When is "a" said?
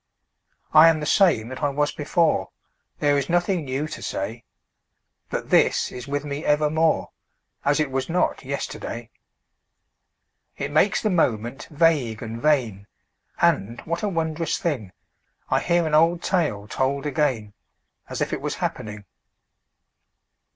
14.01-14.09